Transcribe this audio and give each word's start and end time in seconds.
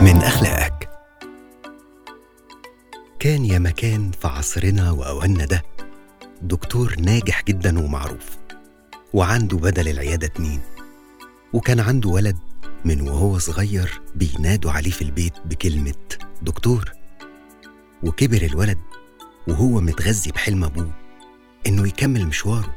من 0.00 0.16
أخلاقك. 0.16 0.88
كان 3.20 3.44
يا 3.44 3.58
مكان 3.58 4.10
في 4.10 4.28
عصرنا 4.28 4.90
وأوانا 4.90 5.44
ده 5.44 5.62
دكتور 6.42 6.94
ناجح 7.00 7.44
جدا 7.44 7.78
ومعروف 7.84 8.26
وعنده 9.14 9.56
بدل 9.56 9.88
العيادة 9.88 10.26
اتنين 10.26 10.60
وكان 11.52 11.80
عنده 11.80 12.08
ولد 12.08 12.36
من 12.84 13.00
وهو 13.08 13.38
صغير 13.38 14.00
بينادوا 14.14 14.70
عليه 14.70 14.90
في 14.90 15.02
البيت 15.02 15.32
بكلمة 15.44 15.94
دكتور 16.42 16.92
وكبر 18.02 18.42
الولد 18.42 18.78
وهو 19.48 19.80
متغذي 19.80 20.30
بحلم 20.32 20.64
أبوه 20.64 20.90
إنه 21.66 21.88
يكمل 21.88 22.26
مشواره 22.26 22.76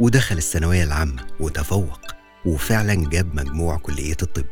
ودخل 0.00 0.36
الثانوية 0.36 0.84
العامة 0.84 1.26
وتفوق 1.40 2.00
وفعلا 2.46 2.94
جاب 2.94 3.34
مجموع 3.34 3.76
كلية 3.76 4.16
الطب. 4.22 4.44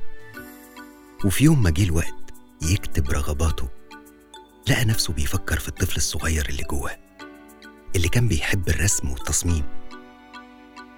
وفي 1.24 1.44
يوم 1.44 1.62
ما 1.62 1.70
جه 1.70 1.84
الوقت 1.84 2.14
يكتب 2.62 3.10
رغباته 3.10 3.68
لقى 4.68 4.84
نفسه 4.84 5.12
بيفكر 5.12 5.58
في 5.58 5.68
الطفل 5.68 5.96
الصغير 5.96 6.48
اللي 6.48 6.62
جواه 6.62 6.96
اللي 7.96 8.08
كان 8.08 8.28
بيحب 8.28 8.68
الرسم 8.68 9.10
والتصميم. 9.10 9.64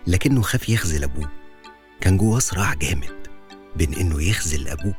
لكنه 0.06 0.42
خاف 0.42 0.68
يخذل 0.68 1.02
أبوه. 1.04 1.30
كان 2.00 2.16
جواه 2.16 2.38
صراع 2.38 2.74
جامد 2.74 3.26
بين 3.76 3.94
إنه 3.94 4.22
يخذل 4.22 4.68
أبوه 4.68 4.94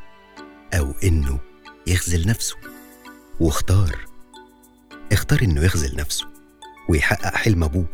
أو 0.73 0.93
إنه 1.03 1.39
يخذل 1.88 2.27
نفسه. 2.27 2.55
واختار 3.39 4.05
اختار 5.11 5.41
إنه 5.41 5.63
يخذل 5.63 5.95
نفسه 5.95 6.27
ويحقق 6.89 7.35
حلم 7.35 7.63
أبوه. 7.63 7.85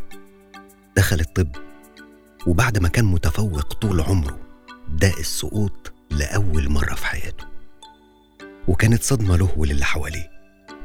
دخل 0.97 1.19
الطب 1.19 1.55
وبعد 2.47 2.77
ما 2.77 2.87
كان 2.87 3.05
متفوق 3.05 3.73
طول 3.73 4.01
عمره 4.01 4.39
داق 4.89 5.17
السقوط 5.17 5.90
لأول 6.11 6.69
مرة 6.69 6.95
في 6.95 7.05
حياته. 7.05 7.45
وكانت 8.67 9.03
صدمة 9.03 9.37
له 9.37 9.49
وللي 9.57 9.85
حواليه 9.85 10.31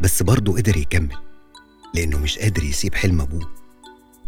بس 0.01 0.23
برضه 0.23 0.57
قدر 0.57 0.77
يكمل 0.77 1.17
لأنه 1.95 2.19
مش 2.19 2.39
قادر 2.39 2.63
يسيب 2.65 2.95
حلم 2.95 3.21
أبوه 3.21 3.51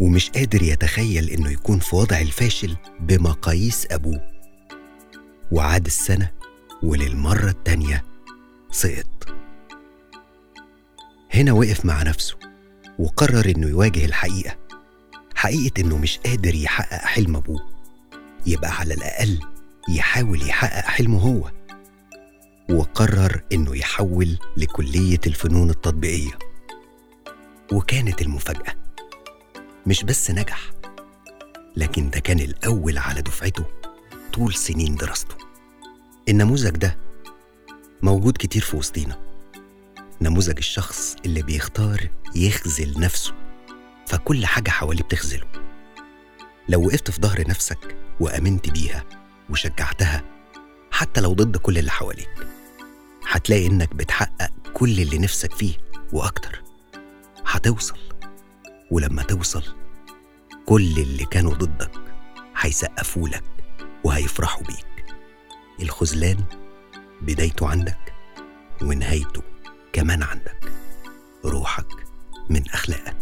ومش 0.00 0.30
قادر 0.30 0.62
يتخيل 0.62 1.30
إنه 1.30 1.50
يكون 1.50 1.78
في 1.78 1.96
وضع 1.96 2.20
الفاشل 2.20 2.76
بمقاييس 3.00 3.86
أبوه. 3.90 4.30
وعاد 5.52 5.86
السنة 5.86 6.30
وللمرة 6.82 7.48
التانية 7.48 8.04
سقط. 8.70 9.28
هنا 11.34 11.52
وقف 11.52 11.84
مع 11.84 12.02
نفسه 12.02 12.36
وقرر 12.98 13.48
إنه 13.56 13.68
يواجه 13.68 14.04
الحقيقة. 14.04 14.56
حقيقة 15.34 15.80
إنه 15.80 15.98
مش 15.98 16.18
قادر 16.18 16.54
يحقق 16.54 17.04
حلم 17.06 17.36
أبوه. 17.36 17.68
يبقى 18.46 18.70
على 18.70 18.94
الأقل 18.94 19.38
يحاول 19.88 20.42
يحقق 20.48 20.84
حلمه 20.86 21.18
هو 21.18 21.50
وقرر 22.70 23.42
إنه 23.52 23.76
يحول 23.76 24.38
لكلية 24.56 25.20
الفنون 25.26 25.70
التطبيقية. 25.70 26.38
وكانت 27.72 28.22
المفاجأة 28.22 28.74
مش 29.86 30.04
بس 30.04 30.30
نجح 30.30 30.60
لكن 31.76 32.10
ده 32.10 32.20
كان 32.20 32.40
الأول 32.40 32.98
على 32.98 33.22
دفعته 33.22 33.64
طول 34.32 34.54
سنين 34.54 34.94
دراسته. 34.94 35.34
النموذج 36.28 36.70
ده 36.76 36.98
موجود 38.02 38.36
كتير 38.38 38.62
في 38.62 38.76
وسطينا. 38.76 39.18
نموذج 40.20 40.56
الشخص 40.58 41.16
اللي 41.24 41.42
بيختار 41.42 42.08
يخذل 42.34 43.00
نفسه 43.00 43.34
فكل 44.06 44.46
حاجة 44.46 44.70
حواليه 44.70 45.02
بتخذله. 45.02 45.46
لو 46.68 46.86
وقفت 46.86 47.10
في 47.10 47.20
ظهر 47.20 47.48
نفسك 47.48 47.96
وأمنت 48.20 48.70
بيها 48.70 49.04
وشجعتها 49.50 50.24
حتى 50.90 51.20
لو 51.20 51.32
ضد 51.32 51.56
كل 51.56 51.78
اللي 51.78 51.90
حواليك. 51.90 52.30
هتلاقي 53.28 53.66
إنك 53.66 53.94
بتحقق 53.94 54.50
كل 54.74 55.00
اللي 55.00 55.18
نفسك 55.18 55.52
فيه 55.52 55.74
وأكتر. 56.12 56.62
هتوصل 57.46 57.98
ولما 58.90 59.22
توصل 59.22 59.62
كل 60.66 60.98
اللي 60.98 61.24
كانوا 61.24 61.54
ضدك 61.54 61.90
هيسقفوا 62.56 63.28
لك 63.28 63.44
وهيفرحوا 64.04 64.62
بيك. 64.62 65.14
الخذلان 65.82 66.44
بدايته 67.20 67.68
عندك 67.68 68.14
ونهايته 68.82 69.42
كمان 69.92 70.22
عندك. 70.22 70.72
روحك 71.44 71.86
من 72.50 72.62
أخلاقك. 72.70 73.17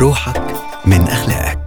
روحك 0.00 0.42
من 0.86 1.08
أخلاقك. 1.08 1.65